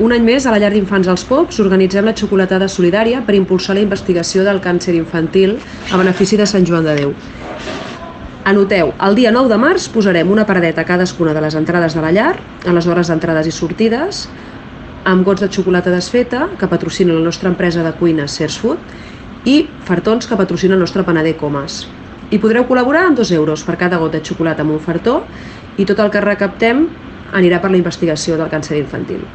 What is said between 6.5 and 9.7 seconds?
Joan de Déu. Anoteu, el dia 9 de